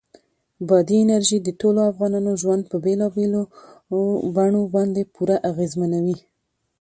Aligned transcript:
بادي 0.67 0.97
انرژي 1.05 1.37
د 1.43 1.49
ټولو 1.61 1.79
افغانانو 1.91 2.31
ژوند 2.41 2.63
په 2.71 2.77
بېلابېلو 2.85 3.41
بڼو 4.35 4.61
باندې 4.75 5.01
پوره 5.15 5.35
اغېزمنوي. 5.49 6.17